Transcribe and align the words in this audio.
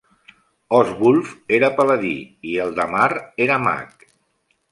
Oswulf 0.77 1.33
era 1.57 1.69
paladí 1.81 2.15
i 2.53 2.57
Eldamar 2.65 3.07
era 3.47 3.59
mag. 3.69 4.09